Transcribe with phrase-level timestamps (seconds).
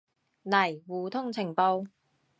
[0.43, 1.85] 嚟互通情報